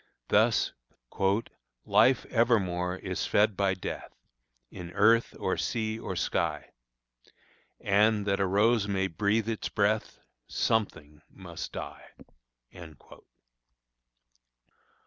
[0.29, 0.73] Thus,
[1.85, 4.11] "Life evermore is fed by death,
[4.71, 6.71] In earth, or sea, or sky;
[7.79, 10.17] And, that a rose may breathe its breath,
[10.47, 12.15] Something must die."